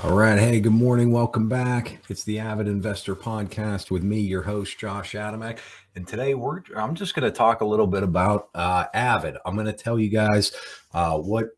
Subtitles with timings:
[0.00, 0.38] All right.
[0.38, 1.12] Hey, good morning.
[1.12, 1.98] Welcome back.
[2.08, 5.58] It's the Avid Investor Podcast with me, your host, Josh Adamek.
[5.94, 9.36] And today we're I'm just going to talk a little bit about uh, Avid.
[9.44, 10.52] I'm going to tell you guys
[10.94, 11.50] uh, what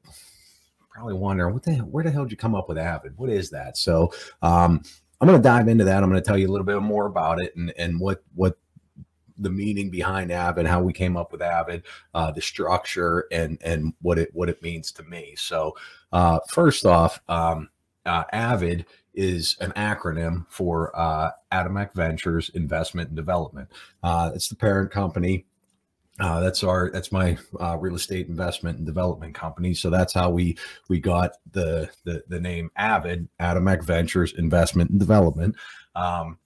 [0.90, 3.16] probably wondering what the where the hell did you come up with Avid?
[3.16, 3.76] What is that?
[3.76, 4.82] So um,
[5.20, 6.02] I'm going to dive into that.
[6.02, 8.58] I'm going to tell you a little bit more about it and and what what
[9.38, 13.94] the meaning behind Avid, how we came up with Avid, uh, the structure, and and
[14.02, 15.36] what it what it means to me.
[15.36, 15.76] So
[16.12, 17.20] uh, first off.
[17.28, 17.68] Um,
[18.06, 21.30] uh, AVID is an acronym for uh,
[21.94, 23.68] Ventures Investment and Development.
[24.02, 25.46] Uh, it's the parent company.
[26.20, 29.74] Uh, that's our that's my uh, real estate investment and development company.
[29.74, 30.56] So that's how we
[30.88, 35.56] we got the the, the name Avid Adamek Ventures Investment and Development.
[35.96, 36.38] Um,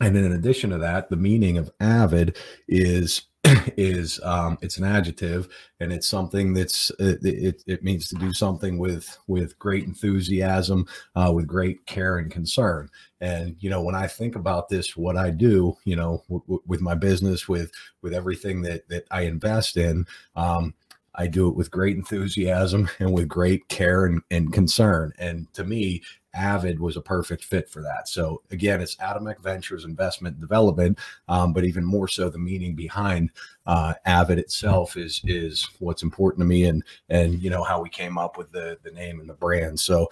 [0.00, 2.36] and in addition to that, the meaning of avid
[2.68, 3.22] is
[3.76, 5.48] is um, it's an adjective
[5.80, 10.86] and it's something that's it, it, it, means to do something with with great enthusiasm
[11.14, 12.88] uh, with great care and concern
[13.20, 16.62] and you know when i think about this what i do you know w- w-
[16.66, 17.70] with my business with
[18.02, 20.74] with everything that that i invest in um,
[21.14, 25.12] I do it with great enthusiasm and with great care and, and concern.
[25.18, 26.02] And to me,
[26.38, 28.08] Avid was a perfect fit for that.
[28.08, 33.30] So again, it's Adamek Ventures Investment Development, um, but even more so, the meaning behind
[33.66, 37.88] uh, Avid itself is is what's important to me, and and you know how we
[37.88, 39.78] came up with the the name and the brand.
[39.80, 40.08] So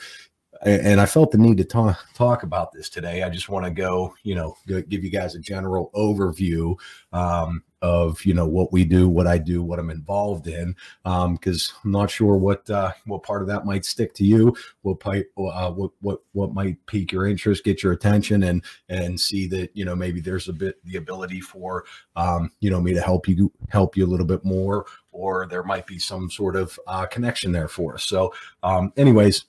[0.63, 3.23] and I felt the need to talk talk about this today.
[3.23, 6.77] I just want to go, you know, give you guys a general overview
[7.13, 11.73] um, of you know what we do, what I do, what I'm involved in, because
[11.73, 15.01] um, I'm not sure what uh, what part of that might stick to you, what
[15.01, 19.47] pipe, uh, what what what might pique your interest, get your attention, and and see
[19.49, 21.85] that you know maybe there's a bit the ability for
[22.17, 25.63] um, you know me to help you help you a little bit more, or there
[25.63, 28.05] might be some sort of uh, connection there for us.
[28.05, 28.33] So,
[28.63, 29.45] um, anyways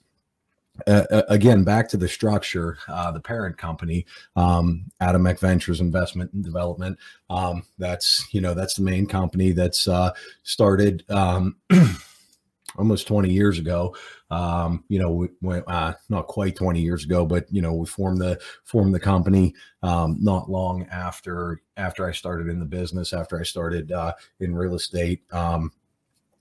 [0.86, 4.06] uh, again, back to the structure, uh, the parent company,
[4.36, 6.98] um, Adamek Ventures Investment and Development.
[7.30, 10.12] Um, that's you know that's the main company that's uh,
[10.42, 11.56] started um,
[12.78, 13.94] almost 20 years ago.
[14.30, 17.86] Um, you know, we went uh, not quite 20 years ago, but you know we
[17.86, 23.12] formed the formed the company um, not long after after I started in the business,
[23.12, 25.22] after I started uh, in real estate.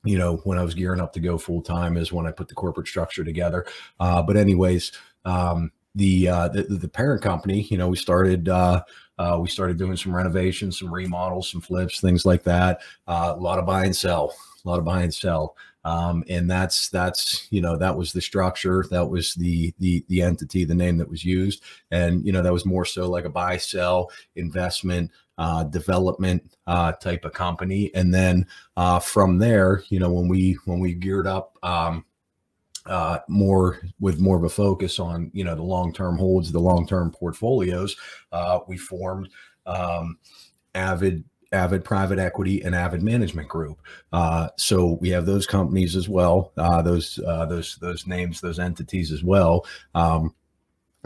[0.08, 2.48] You know, when I was gearing up to go full time is when I put
[2.48, 3.66] the corporate structure together.
[4.00, 4.92] Uh, but anyways,
[5.26, 8.84] um, the, uh, the, the parent company, you know, we started uh,
[9.18, 12.82] uh, we started doing some renovations, some remodels, some flips, things like that.
[13.08, 15.56] Uh, a lot of buy and sell, a lot of buy and sell.
[15.88, 20.22] Um, and that's that's you know that was the structure that was the the the
[20.22, 23.30] entity the name that was used and you know that was more so like a
[23.30, 27.92] buy sell investment uh, development uh, type of company.
[27.94, 32.06] And then uh, from there, you know, when we when we geared up um,
[32.86, 36.60] uh, more with more of a focus on you know the long term holds, the
[36.60, 37.96] long term portfolios,
[38.32, 39.30] uh, we formed
[39.66, 40.18] um,
[40.76, 43.82] Avid Avid Private Equity and Avid Management Group.
[44.12, 48.60] Uh, so we have those companies as well, uh, those uh, those those names, those
[48.60, 49.66] entities as well.
[49.96, 50.34] Um,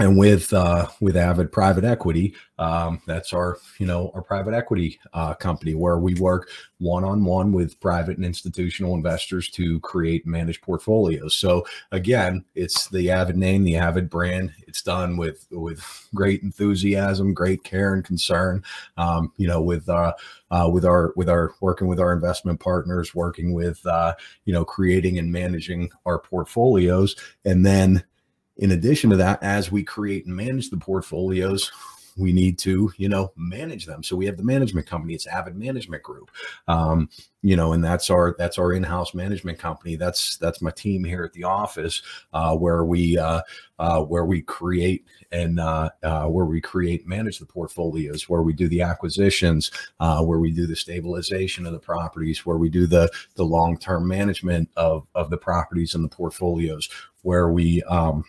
[0.01, 4.99] and with uh, with Avid Private Equity, um, that's our you know our private equity
[5.13, 10.23] uh, company where we work one on one with private and institutional investors to create
[10.25, 11.35] and manage portfolios.
[11.35, 14.53] So again, it's the Avid name, the Avid brand.
[14.67, 18.63] It's done with with great enthusiasm, great care and concern.
[18.97, 20.13] Um, you know, with uh,
[20.49, 24.65] uh, with our with our working with our investment partners, working with uh, you know
[24.65, 28.03] creating and managing our portfolios, and then
[28.61, 31.71] in addition to that, as we create and manage the portfolios,
[32.17, 34.03] we need to, you know, manage them.
[34.03, 35.13] So we have the management company.
[35.13, 36.29] It's Avid Management Group,
[36.67, 37.09] um,
[37.41, 39.95] you know, and that's our that's our in-house management company.
[39.95, 42.01] That's that's my team here at the office,
[42.33, 43.41] uh, where we uh,
[43.79, 48.53] uh, where we create and uh, uh, where we create manage the portfolios, where we
[48.53, 52.85] do the acquisitions, uh, where we do the stabilization of the properties, where we do
[52.85, 56.89] the the long-term management of of the properties and the portfolios,
[57.21, 58.23] where we um,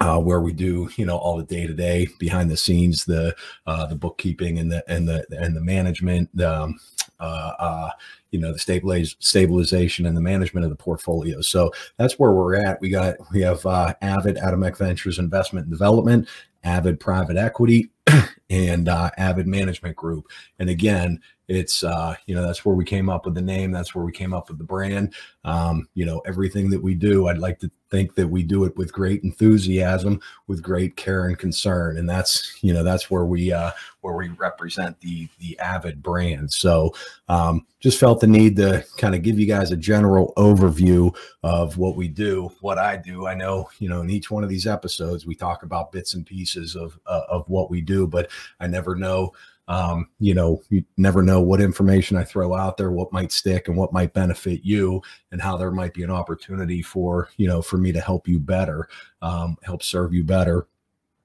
[0.00, 3.34] uh, where we do you know all the day to day behind the scenes the
[3.66, 6.78] uh, the bookkeeping and the and the and the management um,
[7.20, 7.90] uh, uh,
[8.30, 11.40] you know the stabilize, stabilization and the management of the portfolio.
[11.40, 12.80] So that's where we're at.
[12.80, 16.28] We got we have uh, avid adamek ventures investment and development
[16.64, 17.90] avid private equity
[18.50, 20.26] and uh, avid management group.
[20.58, 23.70] And again it's uh, you know that's where we came up with the name.
[23.70, 25.14] That's where we came up with the brand.
[25.44, 28.76] Um, you know everything that we do, I'd like to think that we do it
[28.76, 33.52] with great enthusiasm, with great care and concern, and that's you know that's where we
[33.52, 33.70] uh,
[34.00, 36.52] where we represent the the Avid brand.
[36.52, 36.94] So
[37.28, 41.76] um, just felt the need to kind of give you guys a general overview of
[41.76, 43.26] what we do, what I do.
[43.26, 46.24] I know you know in each one of these episodes we talk about bits and
[46.24, 48.30] pieces of uh, of what we do, but
[48.60, 49.32] I never know
[49.68, 53.68] um, you know, you never know what information I throw out there, what might stick
[53.68, 55.02] and what might benefit you,
[55.32, 58.38] and how there might be an opportunity for, you know, for me to help you
[58.38, 58.88] better,
[59.22, 60.66] um, help serve you better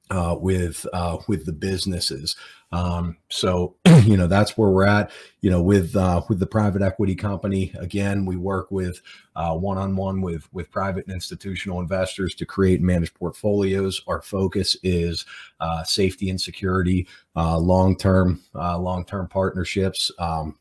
[0.09, 2.35] uh, with uh, with the businesses.
[2.71, 5.11] Um, so you know that's where we're at.
[5.41, 7.73] You know with uh, with the private equity company.
[7.79, 9.01] Again, we work with
[9.35, 14.01] one on one with with private and institutional investors to create and manage portfolios.
[14.07, 15.25] Our focus is
[15.59, 20.11] uh, safety and security, long term long term partnerships.
[20.19, 20.57] Um,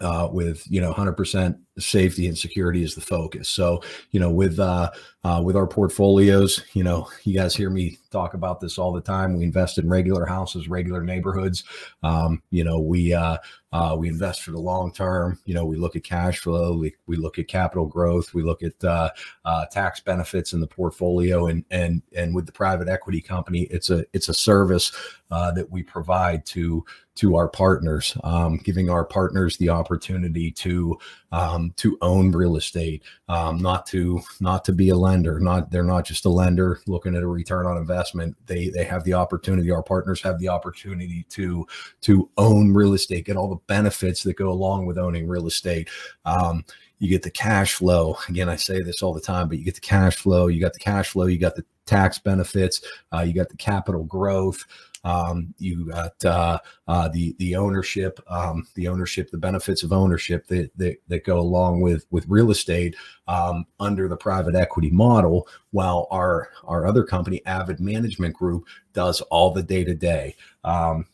[0.00, 3.48] uh, with you know 100% safety and security is the focus.
[3.48, 4.90] So you know with uh,
[5.24, 9.00] uh, with our portfolios you know you guys hear me talk about this all the
[9.00, 9.36] time.
[9.36, 11.64] We invest in regular houses regular neighborhoods.
[12.02, 13.38] Um, you know we uh,
[13.72, 15.38] uh, we invest for the long term.
[15.44, 18.62] You know we look at cash flow we, we look at capital growth we look
[18.62, 19.10] at uh,
[19.44, 23.90] uh, tax benefits in the portfolio and and and with the private equity company it's
[23.90, 24.92] a it's a service
[25.30, 26.84] uh, that we provide to
[27.20, 30.96] to our partners, um, giving our partners the opportunity to
[31.32, 35.38] um, to own real estate, um, not to not to be a lender.
[35.38, 38.34] Not they're not just a lender looking at a return on investment.
[38.46, 39.70] They they have the opportunity.
[39.70, 41.66] Our partners have the opportunity to
[42.00, 45.90] to own real estate, get all the benefits that go along with owning real estate.
[46.24, 46.64] Um,
[47.00, 48.16] you get the cash flow.
[48.30, 50.46] Again, I say this all the time, but you get the cash flow.
[50.46, 51.26] You got the cash flow.
[51.26, 52.80] You got the tax benefits.
[53.12, 54.64] Uh, you got the capital growth.
[55.04, 56.58] Um, you got uh,
[56.88, 61.38] uh, the the ownership, um, the ownership, the benefits of ownership that that, that go
[61.38, 62.96] along with with real estate
[63.28, 65.48] um, under the private equity model.
[65.70, 70.36] While our our other company, Avid Management Group, does all the day to day.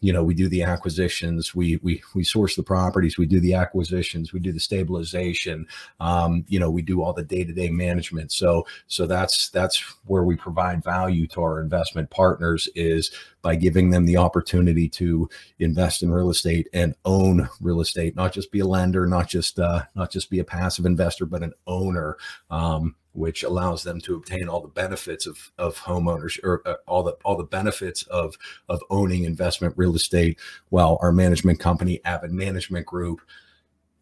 [0.01, 3.55] You know, we do the acquisitions, we we we source the properties, we do the
[3.55, 5.67] acquisitions, we do the stabilization.
[6.01, 8.33] Um, you know, we do all the day to day management.
[8.33, 13.11] So so that's that's where we provide value to our investment partners is
[13.47, 15.29] by giving them the opportunity to
[15.61, 19.61] invest in real estate and own real estate, not just be a lender, not just
[19.61, 22.17] uh, not just be a passive investor, but an owner.
[22.51, 27.05] Um, which allows them to obtain all the benefits of of homeowners or uh, all
[27.05, 28.37] the all the benefits of
[28.69, 30.39] of owning investment real estate
[30.69, 33.21] while our management company avid management group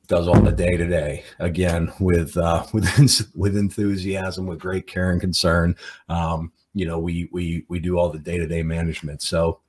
[0.08, 5.12] does all the day to day again with uh with with enthusiasm with great care
[5.12, 5.76] and concern
[6.08, 9.22] um you know we we we do all the day to day management.
[9.22, 9.60] So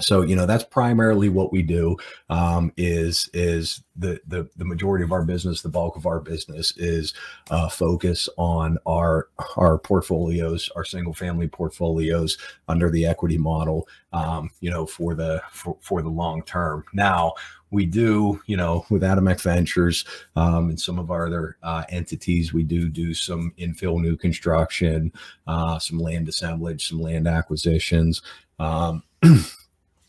[0.00, 1.96] so you know that's primarily what we do
[2.30, 6.74] um, is is the, the the majority of our business the bulk of our business
[6.78, 7.12] is
[7.50, 12.38] uh, focus on our our portfolios our single family portfolios
[12.68, 16.84] under the equity model um, you know for the for, for the long term.
[16.94, 17.34] Now
[17.72, 20.04] we do, you know, with Adamek Ventures
[20.36, 25.12] um, and some of our other uh, entities, we do do some infill new construction,
[25.46, 28.22] uh, some land assemblage, some land acquisitions.
[28.60, 29.02] Um,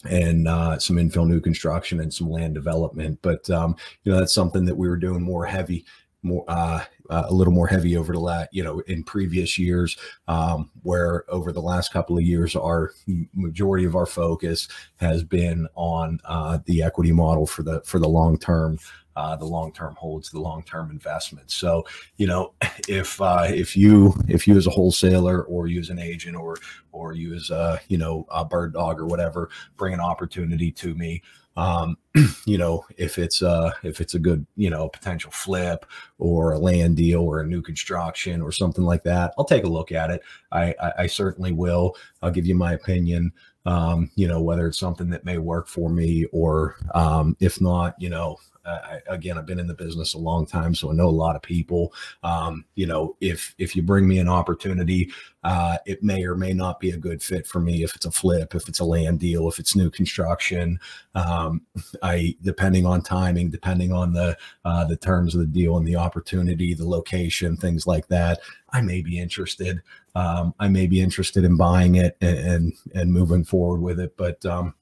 [0.10, 3.20] and uh, some infill new construction and some land development.
[3.22, 5.86] But um, you know that's something that we were doing more heavy,
[6.24, 9.98] more uh, uh, a little more heavy over the last, you know, in previous years,
[10.28, 12.92] um, where over the last couple of years, our
[13.34, 14.68] majority of our focus
[14.98, 18.80] has been on uh, the equity model for the for the long term
[19.16, 21.52] uh, the long term holds, the long term investment.
[21.52, 21.86] So,
[22.18, 22.54] you know,
[22.88, 26.58] if uh, if you if you as a wholesaler or you as an agent or
[26.92, 30.96] or you as a you know a bird dog or whatever bring an opportunity to
[30.96, 31.22] me,
[31.56, 31.98] um,
[32.46, 35.86] you know, if it's a if it's a good you know potential flip
[36.18, 39.70] or a land deal or a new construction or something like that, I'll take a
[39.70, 40.22] look at it.
[40.52, 41.96] I I, I certainly will.
[42.22, 43.32] I'll give you my opinion.
[43.66, 47.96] Um, you know, whether it's something that may work for me or um, if not,
[47.98, 51.08] you know, I, again, I've been in the business a long time, so I know
[51.08, 51.94] a lot of people.
[52.24, 55.12] Um, you know, if if you bring me an opportunity,
[55.44, 57.84] uh, it may or may not be a good fit for me.
[57.84, 60.80] If it's a flip, if it's a land deal, if it's new construction,
[61.16, 61.62] um,
[62.02, 65.98] I depending on timing, depending on the uh, the terms of the deal and the
[65.98, 68.40] opportunity, the location, things like that,
[68.72, 69.82] I may be interested.
[70.16, 74.16] Um, I may be interested in buying it and and, and moving forward with it,
[74.16, 74.74] but um,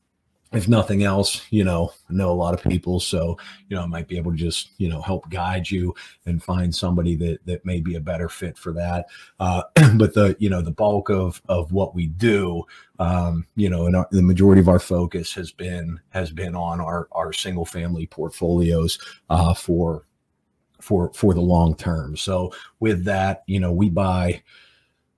[0.54, 3.38] if nothing else, you know, I know a lot of people, so
[3.70, 6.74] you know, I might be able to just you know help guide you and find
[6.74, 9.08] somebody that that may be a better fit for that.
[9.40, 9.64] Uh,
[9.96, 12.64] but the you know the bulk of of what we do,
[13.00, 16.82] um, you know, and our, the majority of our focus has been has been on
[16.82, 20.06] our our single family portfolios uh, for
[20.82, 22.18] for for the long term.
[22.18, 24.44] So with that, you know, we buy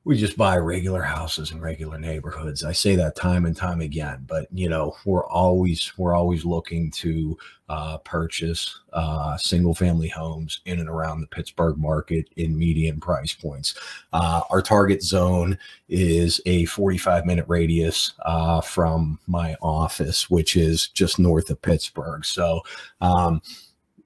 [0.06, 2.64] we just buy regular houses in regular neighborhoods.
[2.64, 6.92] I say that time and time again, but you know, we're always we're always looking
[6.92, 7.38] to
[7.70, 13.34] uh, purchase uh, single family homes in and around the Pittsburgh market in median price
[13.34, 13.76] points.
[14.12, 15.58] Uh, our target zone
[15.88, 22.26] is a 45 minute radius uh, from my office, which is just north of Pittsburgh.
[22.26, 22.62] So.
[23.00, 23.42] Um,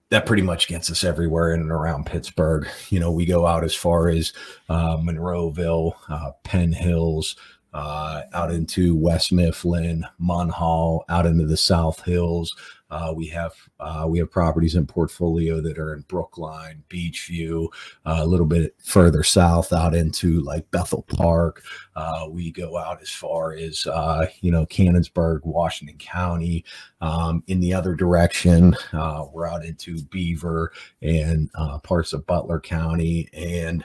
[0.09, 2.67] that pretty much gets us everywhere in and around Pittsburgh.
[2.89, 4.33] You know, we go out as far as
[4.69, 7.35] uh, Monroeville, uh, Penn Hills,
[7.73, 12.55] uh, out into West Mifflin, Munhall, out into the South Hills,
[12.89, 17.67] uh, we have uh, we have properties in portfolio that are in Brookline, Beechview,
[18.05, 21.63] uh, a little bit further south out into like Bethel Park.
[21.95, 26.63] Uh, we go out as far as uh, you know Canonsburg, Washington County.
[27.01, 31.51] Um, in the other direction, uh, we're out into Beaver and
[31.83, 33.83] parts of Butler County and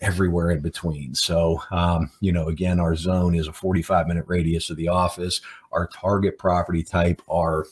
[0.00, 1.14] everywhere in between.
[1.14, 5.40] So, um, you know, again, our zone is a 45 minute radius of the office.
[5.72, 7.66] Our target property type are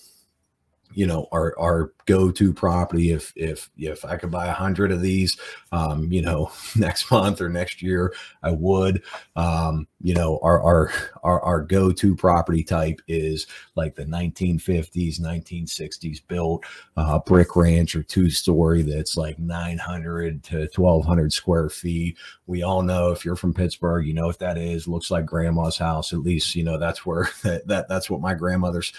[0.94, 5.02] you know our our go-to property if if if i could buy a hundred of
[5.02, 5.36] these
[5.72, 9.02] um you know next month or next year i would.
[9.34, 10.92] Um you know our our
[11.24, 16.64] our, our go-to property type is like the 1950s 1960s built
[16.96, 22.16] uh, brick ranch or two story that's like 900 to 1200 square feet.
[22.46, 24.86] We all know if you're from pittsburgh you know what that is.
[24.86, 28.34] Looks like grandma's house at least you know that's where that, that that's what my
[28.34, 28.92] grandmother's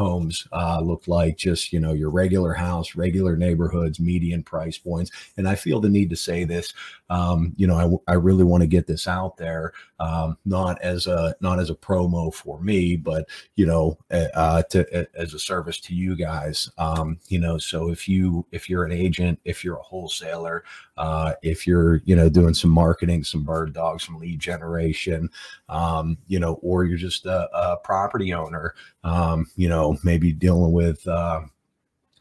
[0.00, 5.10] homes uh, look like just you know your regular house regular neighborhoods median price points.
[5.36, 6.72] And i feel the need to say this
[7.10, 11.06] um, you know I, I really want to get this out there um, not as
[11.06, 15.78] a not as a promo for me but you know uh, to as a service
[15.80, 16.70] to you guys.
[16.78, 20.64] Um, you know so if you if you're an agent if you're a wholesaler
[21.00, 25.28] uh, if you're you know doing some marketing some bird dogs some lead generation
[25.68, 30.72] um, you know or you're just a, a property owner um, you know, maybe dealing
[30.72, 31.40] with uh,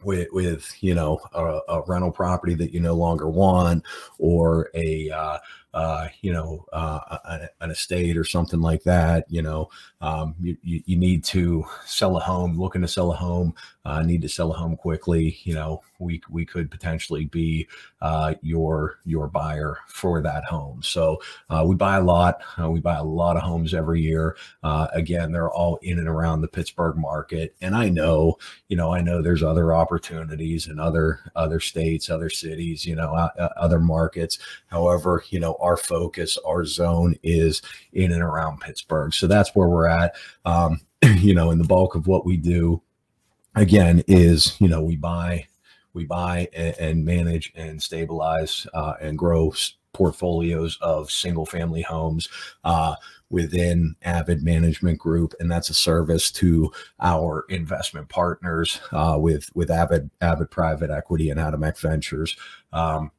[0.04, 3.84] with with you know a, a, rental property that you no longer want,
[4.18, 5.38] or a uh,
[5.74, 7.18] uh, you know, uh,
[7.62, 9.70] an estate or something like that, you know,
[10.02, 13.54] um, you, you, need to sell a home, looking to sell a home,
[13.86, 15.38] uh, need to sell a home quickly.
[15.44, 17.68] You know, we, we could potentially be
[18.02, 20.82] uh, your, your buyer for that home.
[20.82, 22.42] So uh, we buy a lot.
[22.60, 24.38] Uh, we buy a lot of homes every year.
[24.64, 27.56] Again, they're all in and around the Pittsburgh market.
[27.62, 28.38] And I know,
[28.70, 33.30] you know, I know there's other opportunities in other, other states, other cities, you know,
[33.58, 34.40] other markets.
[34.68, 37.62] However, you know, our focus, our zone is
[37.94, 39.14] in and around Pittsburgh.
[39.14, 40.16] So that's where we're at.
[40.46, 42.82] Um, you know, and the bulk of what we do,
[43.56, 45.48] again, is you know we buy,
[45.94, 49.54] we buy and, and manage and stabilize uh, and grow
[49.94, 52.30] portfolios of single family homes
[52.64, 52.96] uh,
[53.30, 59.70] within Avid Management Group, and that's a service to our investment partners uh, with with
[59.70, 62.36] Avid Avid Private Equity and Adamek Ventures.
[62.74, 63.12] Um,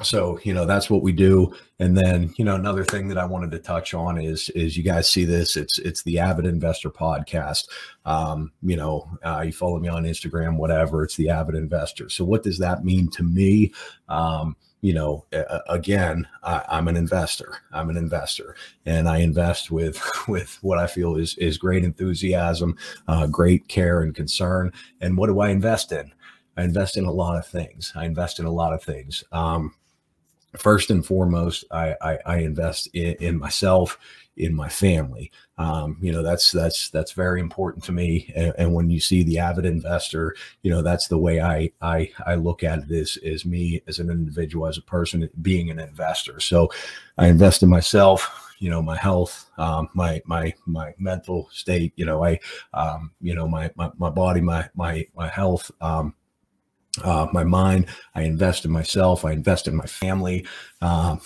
[0.00, 1.52] so you know that's what we do.
[1.78, 4.82] And then you know another thing that i wanted to touch on is is you
[4.82, 7.68] guys see this it's it's the avid investor podcast.
[8.04, 12.08] Um you know uh, you follow me on instagram whatever it's the avid investor.
[12.08, 13.72] So what does that mean to me?
[14.08, 15.24] Um you know
[15.68, 20.88] again I, i'm an investor i'm an investor and i invest with with what i
[20.88, 24.72] feel is is great enthusiasm uh, great care and concern.
[25.00, 26.12] And what do i invest in?
[26.56, 27.92] I invest in a lot of things.
[27.96, 29.24] I invest in a lot of things.
[29.32, 29.74] Um,
[30.56, 33.98] first and foremost, I, I, I invest in, in, myself,
[34.36, 35.30] in my family.
[35.58, 38.32] Um, you know, that's that's that's very important to me.
[38.34, 42.10] And, and, when you see the avid investor, you know, that's the way I I
[42.26, 45.78] I look at it is is me as an individual, as a person, being an
[45.78, 46.40] investor.
[46.40, 46.70] So
[47.18, 48.48] I invest in myself.
[48.58, 51.92] You know, my health, um, my my my mental state.
[51.96, 52.40] You know, I
[52.72, 55.70] um, you know my my, my body, my my my health.
[55.80, 56.14] Um,
[57.02, 57.86] uh, my mind.
[58.14, 59.24] I invest in myself.
[59.24, 60.46] I invest in my family.
[60.80, 61.16] Uh,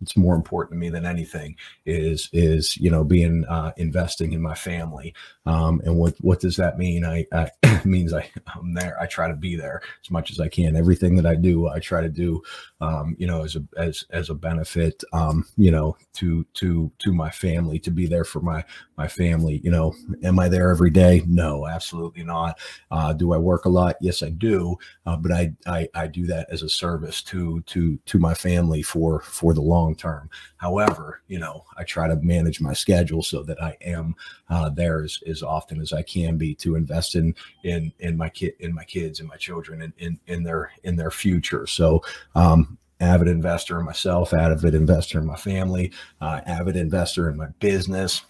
[0.00, 4.40] it's more important to me than anything is is you know being uh, investing in
[4.40, 5.14] my family
[5.46, 7.50] um, and what what does that mean i, I
[7.84, 11.16] means i i'm there i try to be there as much as i can everything
[11.16, 12.42] that i do i try to do
[12.80, 17.12] um, you know as a as as a benefit um, you know to to to
[17.12, 18.64] my family to be there for my
[19.00, 21.22] my family you know am i there every day?
[21.26, 22.58] No absolutely not.
[22.90, 23.96] Uh, do i work a lot?
[24.02, 24.76] Yes i do.
[25.06, 28.82] Uh, but I, I i do that as a service to to to my family
[28.82, 30.28] for for the long term.
[30.58, 34.14] However you know i try to manage my schedule so that i am
[34.50, 38.28] uh, there as, as often as i can be to invest in in in my
[38.28, 41.66] kid in my kids and my children and in, in their in their future.
[41.66, 42.02] So
[42.34, 45.90] um avid investor in myself, avid investor in my family,
[46.20, 48.22] uh, avid investor in my business.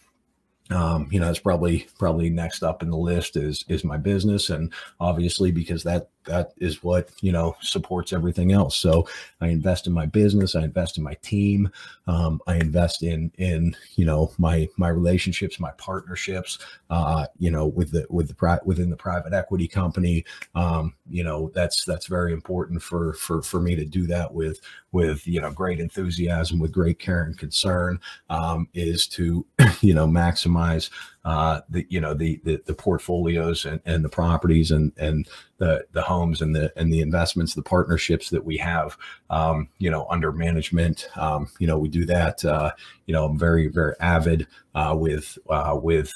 [0.71, 4.50] Um, you know, it's probably probably next up in the list is is my business,
[4.50, 8.77] and obviously because that that is what you know supports everything else.
[8.77, 9.07] So
[9.41, 11.71] i invest in my business i invest in my team
[12.07, 16.59] um, i invest in in you know my my relationships my partnerships
[16.91, 20.25] uh, you know with the with the pri- within the private equity company.
[20.55, 24.61] Um, you know that's that's very important for for for me to do that with
[24.93, 29.47] with you know great enthusiasm with great care and concern um, is to
[29.81, 30.91] you know maximize
[31.25, 35.85] uh, the you know the the, the portfolios and, and the properties and and the
[35.93, 38.97] the homes and the and the investments, the partnerships that we have,
[39.29, 41.09] um, you know, under management.
[41.17, 42.45] Um, you know, we do that.
[42.45, 42.73] Uh,
[43.07, 46.12] you know, I'm very very avid uh, with uh, with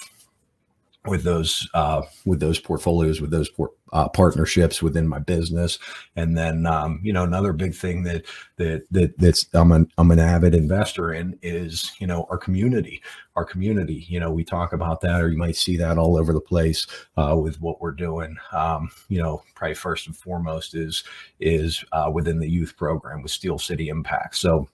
[1.07, 5.79] with those uh, with those portfolios with those por- uh, partnerships within my business.
[6.17, 10.11] And then um, you know another big thing that that that that's I'm an I'm
[10.11, 13.01] an avid investor in is you know our community
[13.37, 14.05] our community.
[14.09, 16.87] You know we talk about that or you might see that all over the place
[17.17, 18.37] uh, with what we're doing.
[18.53, 21.05] Um, you know probably first and foremost is
[21.41, 24.37] is uh, within the youth program with Steel City Impact.
[24.37, 24.69] So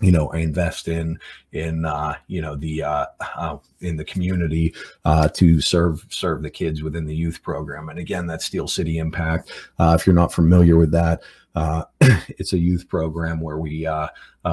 [0.00, 1.18] you know, I invest in
[1.52, 6.50] in uh, you know the uh, uh, in the community uh, to serve serve the
[6.50, 7.88] kids within the youth program.
[7.88, 9.50] And again, that's Steel City Impact.
[9.78, 11.22] Uh, if you're not familiar with that,
[11.54, 13.86] uh, it's a youth program where we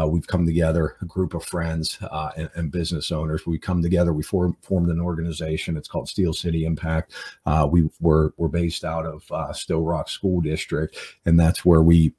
[0.07, 1.97] we've come together, a group of friends
[2.35, 3.45] and, and, business owners.
[3.45, 4.11] We come together.
[4.11, 5.77] We form, formed an organization.
[5.77, 7.13] It's called Steel City Impact.
[7.45, 12.13] Uh, we were we're based out of uh, Sto-Rox School District, and that's where we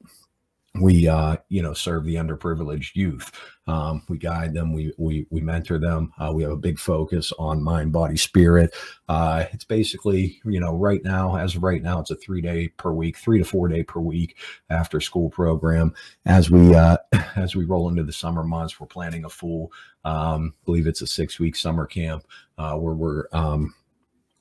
[0.75, 3.31] we uh, you know serve the underprivileged youth.
[3.67, 6.11] Um, we guide them we we, we mentor them.
[6.19, 8.75] Uh, we have a big focus on mind body spirit.
[9.07, 12.67] Uh, it's basically you know right now as of right now it's a three day
[12.67, 14.37] per week three to four day per week
[14.69, 15.93] after school program.
[16.25, 16.97] As we uh,
[17.35, 19.71] as we roll into the summer months we're planning a full
[20.05, 22.25] um, believe it's a six week summer camp.
[22.57, 23.73] Uh, where we're um,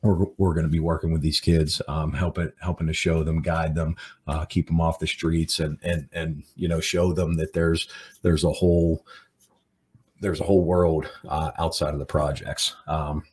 [0.03, 3.43] we're, we're going to be working with these kids, um, helping helping to show them,
[3.43, 7.37] guide them, uh, keep them off the streets, and and and you know show them
[7.37, 7.89] that there's
[8.23, 9.05] there's a whole
[10.21, 12.77] there's a whole world uh, outside of the projects.
[12.87, 13.25] Um,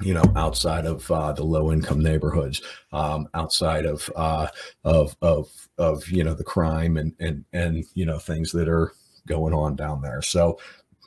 [0.00, 2.60] you know, outside of uh, the low income neighborhoods,
[2.92, 4.48] um, outside of uh,
[4.84, 8.92] of of of you know the crime and and and you know things that are
[9.26, 10.22] going on down there.
[10.22, 10.58] So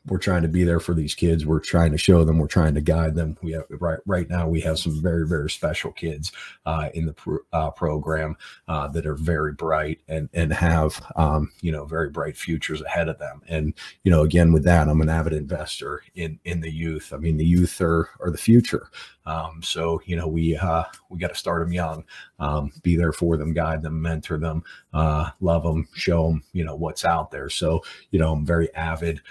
[0.10, 1.46] we're trying to be there for these kids.
[1.46, 2.40] We're trying to show them.
[2.40, 3.38] We're trying to guide them.
[3.42, 4.48] We have right right now.
[4.48, 6.32] We have some very very special kids
[6.66, 8.36] uh, in the pro, uh, program
[8.68, 13.10] uh, that are very bright and and have um, you know very bright futures ahead
[13.10, 13.42] of them.
[13.48, 17.14] And you know again with that, I'm an avid investor in in the youth.
[17.14, 18.90] I mean the youth are are the future.
[19.26, 22.04] Um, so you know we uh, we got to start them young,
[22.40, 26.64] um, be there for them, guide them, mentor them, uh, love them, show them you
[26.64, 27.50] know what's out there.
[27.50, 29.22] So you know I'm very avid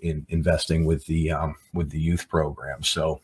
[0.00, 2.82] in investing with the um, with the youth program.
[2.82, 3.20] So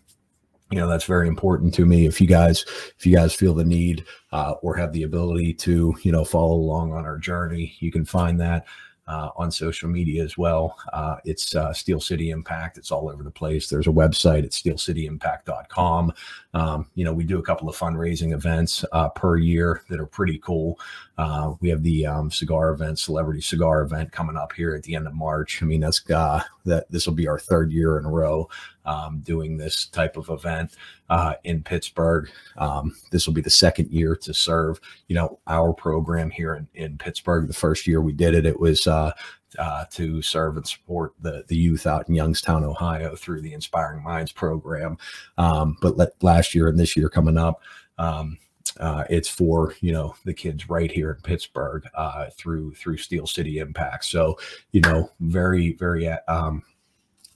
[0.70, 2.64] you know that's very important to me if you guys
[2.98, 6.54] if you guys feel the need uh, or have the ability to you know follow
[6.54, 8.66] along on our journey you can find that
[9.10, 10.78] uh, on social media as well.
[10.92, 12.78] Uh, it's uh, Steel City Impact.
[12.78, 13.68] It's all over the place.
[13.68, 16.12] There's a website at steelcityimpact.com.
[16.54, 20.06] Um, you know, we do a couple of fundraising events uh, per year that are
[20.06, 20.78] pretty cool.
[21.20, 24.94] Uh, we have the um, cigar event, celebrity cigar event coming up here at the
[24.94, 25.62] end of March.
[25.62, 28.48] I mean, that's uh, that this will be our third year in a row
[28.86, 30.76] um, doing this type of event
[31.10, 32.30] uh, in Pittsburgh.
[32.56, 36.68] Um, this will be the second year to serve, you know, our program here in,
[36.72, 37.48] in Pittsburgh.
[37.48, 39.12] The first year we did it, it was uh,
[39.58, 44.02] uh, to serve and support the, the youth out in Youngstown, Ohio through the Inspiring
[44.02, 44.96] Minds program.
[45.36, 47.60] Um, but let, last year and this year coming up,
[47.98, 48.38] um,
[48.78, 53.26] uh, it's for you know the kids right here in Pittsburgh uh, through through Steel
[53.26, 54.04] City Impact.
[54.04, 54.38] So
[54.72, 56.62] you know, very very um,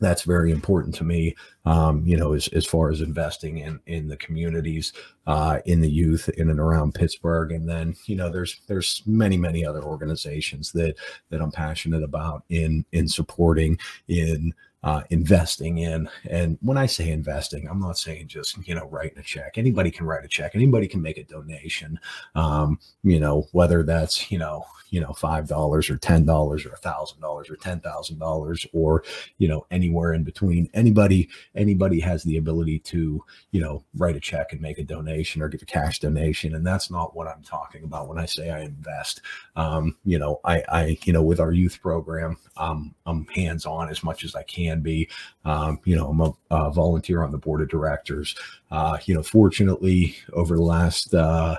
[0.01, 1.35] that's very important to me.
[1.64, 4.92] Um, you know, as, as far as investing in in the communities,
[5.27, 9.37] uh, in the youth in and around Pittsburgh, and then you know, there's there's many
[9.37, 10.97] many other organizations that
[11.31, 16.09] that I'm passionate about in in supporting in uh, investing in.
[16.29, 19.57] And when I say investing, I'm not saying just you know writing a check.
[19.57, 20.55] Anybody can write a check.
[20.55, 21.99] Anybody can make a donation.
[22.35, 26.75] Um, you know whether that's you know you know five dollars or ten dollars or
[26.75, 29.05] a thousand dollars or ten thousand dollars or
[29.38, 30.68] you know anywhere in between.
[30.75, 35.40] Anybody anybody has the ability to you know write a check and make a donation
[35.40, 36.55] or give a cash donation.
[36.55, 39.23] And that's not what I'm talking about when I say I invest.
[39.57, 43.88] Um, you know I I you know with our youth program, um, I'm hands on
[43.88, 45.08] as much as I can can be.
[45.44, 48.34] Um, you know, I'm a, a, volunteer on the board of directors.
[48.70, 51.56] Uh, you know, fortunately, over the last uh,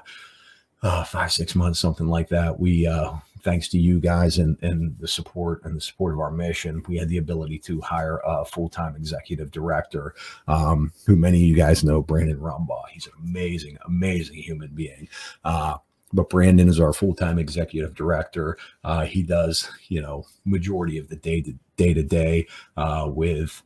[0.84, 4.98] uh, five, six months, something like that, we, uh, thanks to you guys and, and
[5.00, 8.44] the support and the support of our mission, we had the ability to hire a
[8.44, 10.16] full-time executive director,
[10.48, 12.90] um, who many of you guys know, Brandon Rumbaugh.
[12.92, 15.08] He's an amazing, amazing human being.
[15.44, 15.78] Uh,
[16.16, 18.58] but Brandon is our full-time executive director.
[18.84, 22.48] Uh, he does, you know, majority of the day to day to day
[22.78, 23.62] uh, with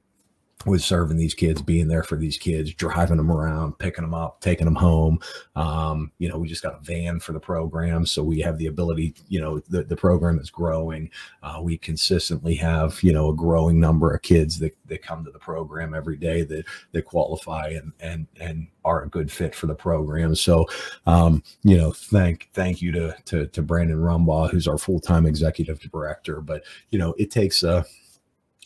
[0.66, 4.42] with serving these kids, being there for these kids, driving them around, picking them up,
[4.42, 5.20] taking them home.
[5.56, 8.68] Um, you know, we just got a van for the program, so we have the
[8.68, 9.16] ability.
[9.30, 11.10] You know, the the program is growing.
[11.42, 15.32] Uh, we consistently have you know a growing number of kids that, that come to
[15.32, 19.68] the program every day that that qualify and and and are a good fit for
[19.68, 20.36] the program.
[20.36, 20.66] So,
[21.06, 25.26] um, you know, thank thank you to to, to Brandon Rumbaugh, who's our full time
[25.26, 26.42] executive director.
[26.42, 27.86] But you know, it takes a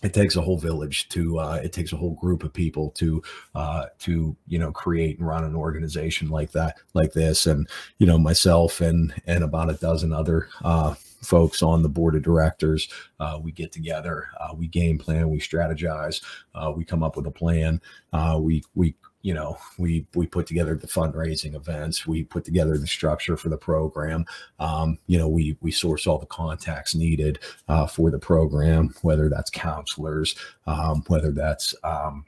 [0.04, 3.24] it takes a whole village to uh, it takes a whole group of people to
[3.56, 7.48] uh, to you know create and run an organization like that like this.
[7.48, 12.16] And you know myself and and about a dozen other uh, folks on the board
[12.16, 12.90] of directors
[13.20, 16.22] uh, we get together uh, we game plan we strategize
[16.54, 17.80] uh, we come up with a plan
[18.42, 22.86] we we you know we we put together the fundraising events we put together the
[22.86, 24.24] structure for the program
[24.60, 29.30] um, you know we we source all the contacts needed uh, for the program whether
[29.30, 30.36] that's counselors
[30.68, 32.26] um, whether that's um,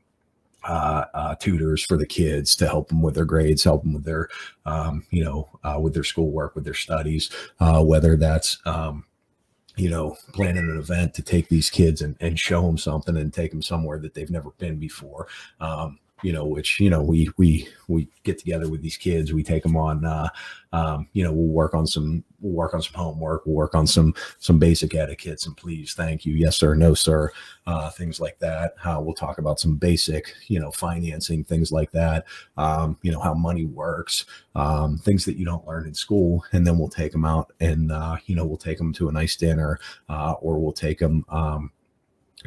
[0.68, 4.04] uh, uh, tutors for the kids to help them with their grades, help them with
[4.04, 4.28] their,
[4.66, 7.30] um, you know, uh, with their schoolwork, with their studies,
[7.60, 9.06] uh, whether that's, um,
[9.78, 13.32] you know, planning an event to take these kids and, and show them something and
[13.32, 15.28] take them somewhere that they've never been before.
[15.60, 19.44] Um, you know, which you know we we we get together with these kids, we
[19.44, 20.30] take them on, uh,
[20.74, 23.86] um, you know, we'll work on some we'll work on some homework, we'll work on
[23.86, 27.32] some some basic etiquettes and please, thank you, yes sir, no sir,
[27.68, 28.74] uh, things like that.
[28.84, 32.26] Uh, we'll talk about some basic, you know, financing things like that.
[32.58, 34.26] Um, you know how money works,
[34.56, 37.92] um, things that you don't learn in school, and then we'll take them out and
[37.92, 41.26] uh, you know we'll take them to a nice dinner, uh, or we'll take them.
[41.30, 41.72] Um,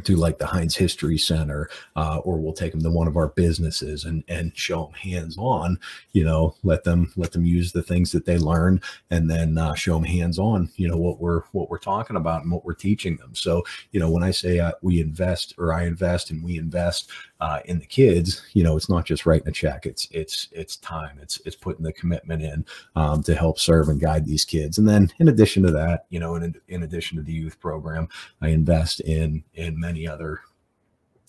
[0.04, 3.28] to like the Heinz History Center, uh, or we'll take them to one of our
[3.28, 5.78] businesses and and show them hands on.
[6.12, 8.80] You know, let them let them use the things that they learn,
[9.10, 10.70] and then uh, show them hands on.
[10.76, 13.34] You know what we're what we're talking about and what we're teaching them.
[13.34, 17.10] So you know, when I say uh, we invest or I invest and we invest
[17.40, 19.86] uh, in the kids, you know, it's not just writing a check.
[19.86, 21.18] It's it's it's time.
[21.22, 22.64] It's it's putting the commitment in
[22.96, 24.78] um, to help serve and guide these kids.
[24.78, 28.08] And then in addition to that, you know, in in addition to the youth program,
[28.40, 30.40] I invest in in many other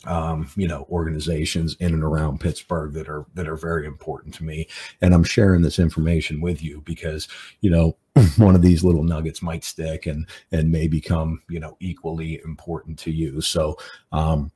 [0.06, 4.43] um, you know, organizations in and around Pittsburgh that are that are very important to
[4.43, 4.67] me.
[5.02, 7.28] And I'm sharing this information with you because,
[7.62, 7.98] you know,
[8.38, 12.98] one of these little nuggets might stick and and may become, you know, equally important
[13.00, 13.41] to you.
[13.41, 13.78] So
[14.12, 14.52] um,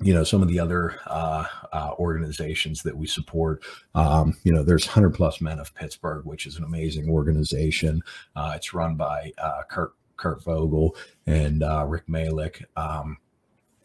[0.00, 3.62] you know some of the other uh, uh, organizations that we support
[3.94, 8.02] um, you know there's 100 plus men of pittsburgh which is an amazing organization
[8.34, 13.16] uh, it's run by uh, kurt kurt vogel and uh, rick malik um,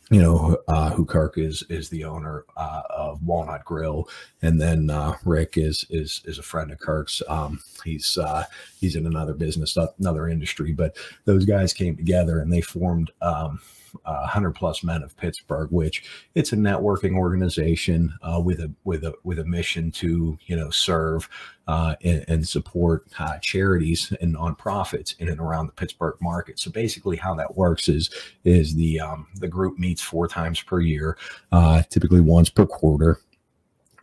[0.09, 4.07] you know uh, who kirk is is the owner uh, of walnut grill.
[4.41, 7.21] And then uh, rick is is is a friend of kirk's.
[7.27, 8.45] Um, he's uh,
[8.79, 13.59] he's in another business another industry but those guys came together and they formed um,
[14.05, 16.03] uh, 100 plus men of Pittsburgh, which
[16.35, 20.69] it's a networking organization uh, with a with a with a mission to you know
[20.69, 21.29] serve
[21.67, 26.57] uh, and, and, support uh, charities and nonprofits in and around the Pittsburgh market.
[26.59, 28.09] So basically, how that works is
[28.43, 31.17] is the um, the group meets four times per year,
[31.51, 33.19] uh, typically once per quarter,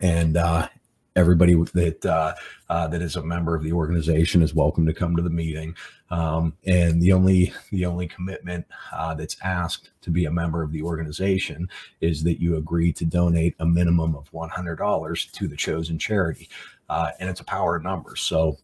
[0.01, 0.67] and uh,
[1.15, 2.33] everybody that uh,
[2.69, 5.75] uh, that is a member of the organization is welcome to come to the meeting.
[6.09, 10.71] Um, and the only the only commitment uh, that's asked to be a member of
[10.71, 11.69] the organization
[12.01, 15.97] is that you agree to donate a minimum of one hundred dollars to the chosen
[15.97, 16.49] charity,
[16.89, 18.21] uh, and it's a power of numbers.
[18.21, 18.57] So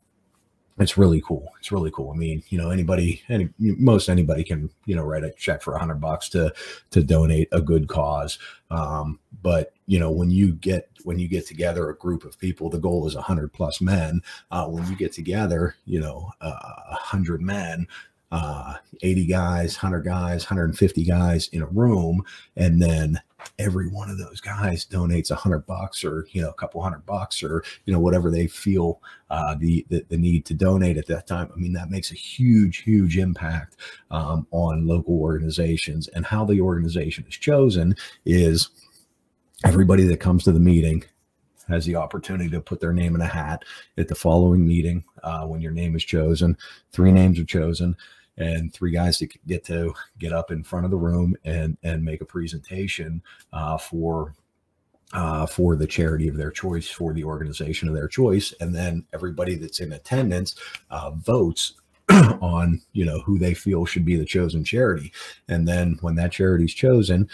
[0.79, 1.51] it's really cool.
[1.59, 2.11] It's really cool.
[2.11, 5.73] I mean, you know, anybody, any most anybody can, you know, write a check for
[5.73, 6.53] a hundred bucks to
[6.91, 8.39] to donate a good cause.
[8.69, 12.69] Um, but you know, when you get when you get together a group of people,
[12.69, 14.21] the goal is a hundred plus men.
[14.49, 17.87] Uh, when you get together, you know, a uh, hundred men,
[18.31, 22.23] uh, 80 guys, 100 guys, 150 guys in a room,
[22.55, 23.19] and then
[23.59, 27.05] every one of those guys donates a hundred bucks or you know a couple hundred
[27.05, 31.07] bucks or you know whatever they feel uh, the, the, the need to donate at
[31.07, 31.49] that time.
[31.53, 33.77] I mean that makes a huge huge impact
[34.09, 38.69] um, on local organizations and how the organization is chosen is
[39.65, 41.03] everybody that comes to the meeting
[41.67, 43.63] has the opportunity to put their name in a hat
[43.97, 46.57] at the following meeting uh, when your name is chosen.
[46.91, 47.95] Three names are chosen
[48.41, 52.03] and three guys to get to get up in front of the room and and
[52.03, 53.21] make a presentation
[53.53, 54.33] uh, for
[55.13, 59.05] uh, for the charity of their choice, for the organization of their choice, and then
[59.13, 60.55] everybody that's in attendance
[60.89, 61.73] uh, votes
[62.09, 65.11] on you know who they feel should be the chosen charity,
[65.47, 67.29] and then when that charity is chosen,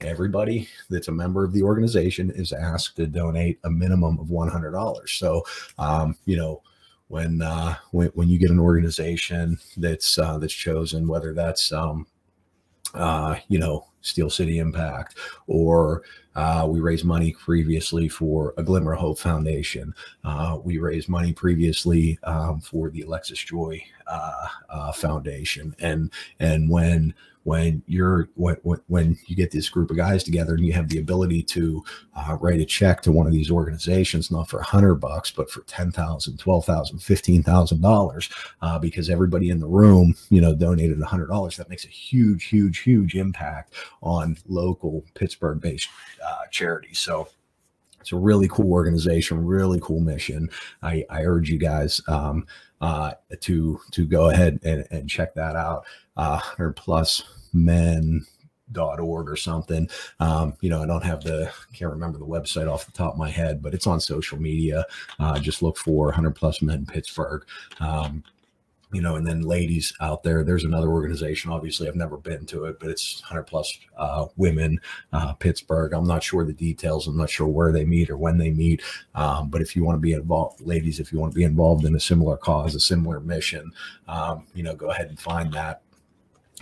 [0.00, 4.48] everybody that's a member of the organization is asked to donate a minimum of one
[4.48, 5.12] hundred dollars.
[5.12, 5.42] So,
[5.78, 6.62] um, you know
[7.10, 12.06] when uh, when when you get an organization that's uh, that's chosen, whether that's um,
[12.94, 15.18] uh, you know Steel City Impact,
[15.48, 16.04] or
[16.36, 19.94] uh, we raised money previously for a Glimmer of Hope Foundation.
[20.24, 26.68] Uh, we raised money previously um, for the Alexis Joy uh, uh Foundation, and and
[26.70, 27.14] when
[27.44, 28.56] when you're when,
[28.88, 31.82] when you get this group of guys together and you have the ability to
[32.14, 35.50] uh, write a check to one of these organizations not for a hundred bucks but
[35.50, 38.28] for ten thousand twelve thousand fifteen thousand dollars
[38.60, 41.88] uh, because everybody in the room you know donated a hundred dollars that makes a
[41.88, 45.88] huge huge huge impact on local pittsburgh based
[46.24, 47.28] uh, charities so
[48.00, 50.50] it's a really cool organization, really cool mission.
[50.82, 52.46] I, I urge you guys um,
[52.80, 55.84] uh, to to go ahead and, and check that out
[56.16, 58.24] uh, 100 plus men
[58.72, 59.88] dot org or something.
[60.20, 63.18] Um, you know, I don't have the can't remember the website off the top of
[63.18, 64.86] my head, but it's on social media.
[65.18, 67.44] Uh, just look for 100 plus men Pittsburgh.
[67.80, 68.22] Um,
[68.92, 71.52] you know, and then ladies out there, there's another organization.
[71.52, 74.80] Obviously, I've never been to it, but it's 100 plus uh, women,
[75.12, 75.92] uh, Pittsburgh.
[75.92, 77.06] I'm not sure the details.
[77.06, 78.82] I'm not sure where they meet or when they meet.
[79.14, 81.84] Um, but if you want to be involved, ladies, if you want to be involved
[81.84, 83.70] in a similar cause, a similar mission,
[84.08, 85.82] um, you know, go ahead and find that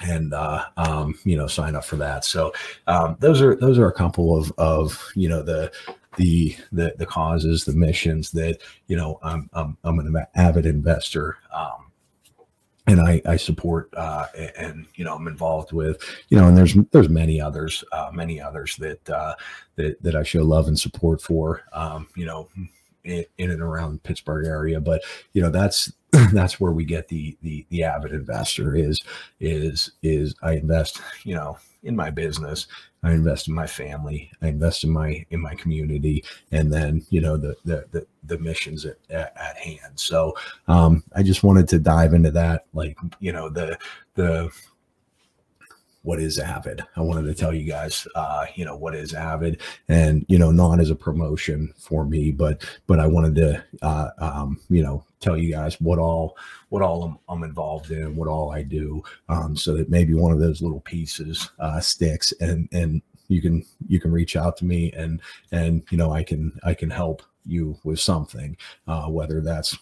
[0.02, 2.24] and uh, um, you know sign up for that.
[2.24, 2.52] So
[2.86, 5.72] um, those are those are a couple of of you know the
[6.16, 11.38] the the the causes, the missions that you know I'm I'm, I'm an avid investor.
[11.52, 11.87] Um,
[12.88, 16.74] and I, I support uh, and you know I'm involved with you know and there's
[16.90, 19.34] there's many others uh, many others that uh,
[19.76, 22.48] that that I show love and support for um, you know
[23.04, 24.80] in, in and around Pittsburgh area.
[24.80, 25.02] But
[25.34, 25.92] you know that's
[26.32, 29.00] that's where we get the the the avid investor is
[29.40, 32.66] is is I invest you know in my business
[33.02, 37.20] I invest in my family I invest in my in my community and then you
[37.20, 39.92] know the the the, the missions at, at, at hand.
[39.96, 40.34] So
[40.66, 43.78] um I just wanted to dive into that like you know the
[44.14, 44.50] the
[46.02, 46.80] what is avid?
[46.96, 49.60] I wanted to tell you guys uh you know what is avid.
[49.88, 54.10] And you know not as a promotion for me but but i wanted to uh
[54.18, 56.36] um you know tell you guys what all
[56.68, 60.32] what all i'm, I'm involved in what all i do um so that maybe one
[60.32, 64.64] of those little pieces uh sticks and and you can you can reach out to
[64.64, 65.20] me and
[65.52, 69.78] and you know i can i can help you with something uh whether that's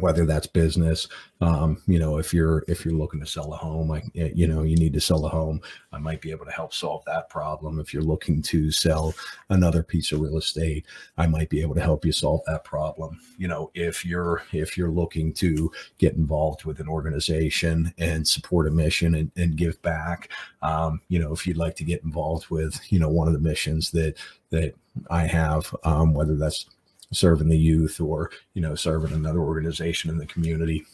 [0.00, 1.08] whether that's business
[1.40, 4.62] um, you know if you're if you're looking to sell a home like you know
[4.62, 5.60] you need to sell a home
[5.92, 7.78] i might be able to help solve that problem.
[7.78, 9.14] If you're looking to sell
[9.50, 10.84] another piece of real estate
[11.16, 13.18] i might be able to help you solve that problem.
[13.38, 18.66] You know if you're if you're looking to get involved with an organization and support
[18.66, 20.30] a mission and, and give back
[20.62, 23.40] um, you know if you'd like to get involved with you know one of the
[23.40, 24.16] missions that
[24.50, 24.74] that
[25.10, 26.66] i have um, whether that's
[27.12, 30.84] serving the youth or you know serving another organization in the community.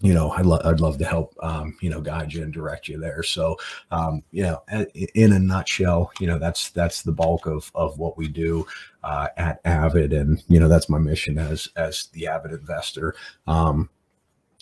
[0.00, 2.88] You know I'd, lo- I'd love to help um, you know guide you and direct
[2.88, 3.22] you there.
[3.22, 3.56] So
[3.90, 4.62] um, you know
[5.14, 8.66] in a nutshell you know that's that's the bulk of of what we do
[9.02, 10.12] uh, at avid.
[10.12, 13.14] And you know that's my mission as as the avid investor.
[13.46, 13.90] Um,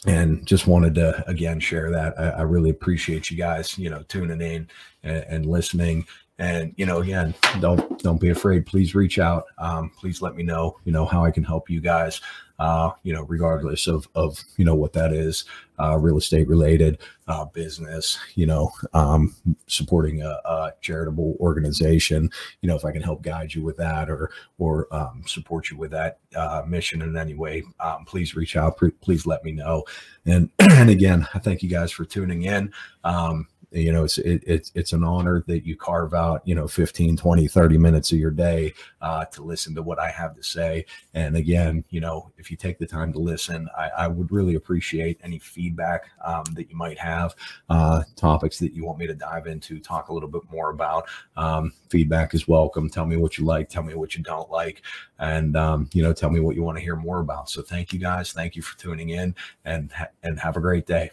[0.07, 2.19] and just wanted to again share that.
[2.19, 4.69] I, I, really appreciate you guys you know tuning in
[5.03, 6.07] and, and listening
[6.39, 8.67] and you know again don't don't be afraid.
[8.67, 9.47] Please reach out.
[9.59, 12.21] Um, please let me know you know how i can help you guys
[12.59, 15.45] uh, you know regardless of of you know what that is
[15.79, 19.35] uh, real estate related uh, business you know um,
[19.67, 22.31] supporting a, a, charitable organization
[22.63, 25.77] you know if i can help guide you with that or or um, support you
[25.77, 28.81] with that uh, mission in any way um, please reach out.
[29.01, 29.85] Please let me know.
[30.25, 32.73] And and again i thank you guys for tuning in.
[33.05, 36.67] Um, you know it's it, it's it's an honor that you carve out you know
[36.67, 40.43] 15 20 30 minutes of your day uh, to listen to what i have to
[40.43, 40.85] say.
[41.15, 44.55] And again you know if you take the time to listen i, I would really
[44.55, 47.35] appreciate any feedback um, that you might have
[47.69, 51.07] uh, topics that you want me to dive into talk a little bit more about.
[51.37, 52.89] Um, feedback is welcome.
[52.89, 53.69] Tell me what you like.
[53.69, 54.83] Tell me what you don't like.
[55.19, 57.51] And um, you know tell me what you want to hear more about.
[57.51, 58.33] So thank you guys.
[58.33, 59.35] Thank you for tuning in
[59.65, 61.11] and and have a great day